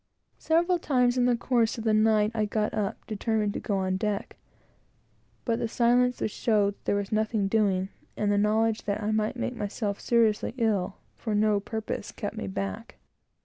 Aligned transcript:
Several 0.39 0.79
times, 0.79 1.15
in 1.15 1.25
the 1.25 1.35
course 1.35 1.77
of 1.77 1.83
the 1.83 1.93
night, 1.93 2.31
I 2.33 2.45
got 2.45 2.73
up, 2.73 3.05
determined 3.05 3.53
to 3.53 3.59
go 3.59 3.77
on 3.77 3.97
deck; 3.97 4.35
but 5.45 5.59
the 5.59 5.67
silence 5.67 6.19
which 6.19 6.31
showed 6.31 6.73
that 6.73 6.85
there 6.85 6.95
was 6.95 7.11
nothing 7.11 7.47
doing, 7.47 7.89
and 8.17 8.31
the 8.31 8.37
knowledge 8.39 8.85
that 8.85 9.03
I 9.03 9.11
might 9.11 9.37
make 9.37 9.55
myself 9.55 9.99
seriously 9.99 10.55
ill, 10.57 10.97
for 11.13 11.35
nothing, 11.35 12.01
kept 12.15 12.35
me 12.35 12.47
back. 12.47 12.95